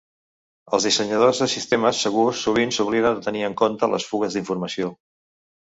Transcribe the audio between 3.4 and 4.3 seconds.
en compte les